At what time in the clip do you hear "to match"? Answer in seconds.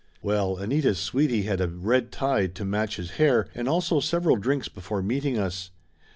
2.47-2.95